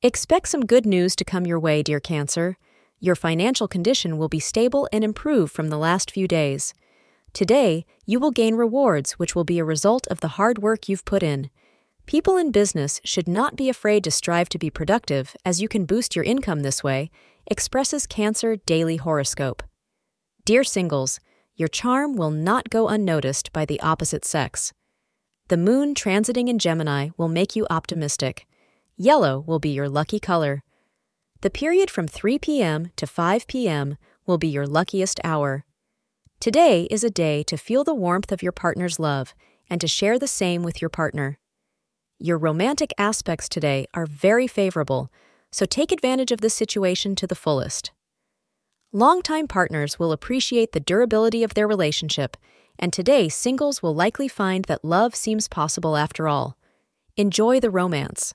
Expect 0.00 0.46
some 0.46 0.64
good 0.64 0.86
news 0.86 1.16
to 1.16 1.24
come 1.24 1.44
your 1.44 1.58
way, 1.58 1.82
dear 1.82 1.98
Cancer. 1.98 2.56
Your 3.00 3.16
financial 3.16 3.66
condition 3.66 4.16
will 4.16 4.28
be 4.28 4.38
stable 4.38 4.88
and 4.92 5.02
improve 5.02 5.50
from 5.50 5.70
the 5.70 5.76
last 5.76 6.12
few 6.12 6.28
days. 6.28 6.72
Today, 7.32 7.84
you 8.06 8.20
will 8.20 8.30
gain 8.30 8.54
rewards 8.54 9.14
which 9.14 9.34
will 9.34 9.42
be 9.42 9.58
a 9.58 9.64
result 9.64 10.06
of 10.06 10.20
the 10.20 10.36
hard 10.38 10.58
work 10.58 10.88
you've 10.88 11.04
put 11.04 11.24
in. 11.24 11.50
People 12.06 12.36
in 12.36 12.52
business 12.52 13.00
should 13.02 13.26
not 13.26 13.56
be 13.56 13.68
afraid 13.68 14.04
to 14.04 14.12
strive 14.12 14.48
to 14.50 14.58
be 14.58 14.70
productive, 14.70 15.34
as 15.44 15.60
you 15.60 15.66
can 15.66 15.84
boost 15.84 16.14
your 16.14 16.24
income 16.24 16.60
this 16.60 16.84
way, 16.84 17.10
expresses 17.48 18.06
Cancer 18.06 18.54
Daily 18.54 18.98
Horoscope. 18.98 19.64
Dear 20.44 20.62
singles, 20.62 21.18
your 21.56 21.66
charm 21.66 22.14
will 22.14 22.30
not 22.30 22.70
go 22.70 22.86
unnoticed 22.86 23.52
by 23.52 23.64
the 23.64 23.80
opposite 23.80 24.24
sex. 24.24 24.72
The 25.48 25.56
moon 25.56 25.94
transiting 25.94 26.46
in 26.46 26.60
Gemini 26.60 27.08
will 27.16 27.26
make 27.26 27.56
you 27.56 27.66
optimistic. 27.68 28.46
Yellow 29.00 29.38
will 29.46 29.60
be 29.60 29.68
your 29.68 29.88
lucky 29.88 30.18
color. 30.18 30.64
The 31.42 31.50
period 31.50 31.88
from 31.88 32.08
3 32.08 32.36
p.m. 32.40 32.90
to 32.96 33.06
5 33.06 33.46
p.m. 33.46 33.96
will 34.26 34.38
be 34.38 34.48
your 34.48 34.66
luckiest 34.66 35.20
hour. 35.22 35.64
Today 36.40 36.88
is 36.90 37.04
a 37.04 37.10
day 37.10 37.44
to 37.44 37.56
feel 37.56 37.84
the 37.84 37.94
warmth 37.94 38.32
of 38.32 38.42
your 38.42 38.50
partner's 38.50 38.98
love 38.98 39.36
and 39.70 39.80
to 39.80 39.86
share 39.86 40.18
the 40.18 40.26
same 40.26 40.64
with 40.64 40.82
your 40.82 40.88
partner. 40.88 41.38
Your 42.18 42.38
romantic 42.38 42.92
aspects 42.98 43.48
today 43.48 43.86
are 43.94 44.04
very 44.04 44.48
favorable, 44.48 45.12
so 45.52 45.64
take 45.64 45.92
advantage 45.92 46.32
of 46.32 46.40
this 46.40 46.54
situation 46.54 47.14
to 47.14 47.28
the 47.28 47.36
fullest. 47.36 47.92
Longtime 48.92 49.46
partners 49.46 50.00
will 50.00 50.10
appreciate 50.10 50.72
the 50.72 50.80
durability 50.80 51.44
of 51.44 51.54
their 51.54 51.68
relationship, 51.68 52.36
and 52.80 52.92
today 52.92 53.28
singles 53.28 53.80
will 53.80 53.94
likely 53.94 54.26
find 54.26 54.64
that 54.64 54.84
love 54.84 55.14
seems 55.14 55.46
possible 55.46 55.96
after 55.96 56.26
all. 56.26 56.58
Enjoy 57.16 57.60
the 57.60 57.70
romance. 57.70 58.34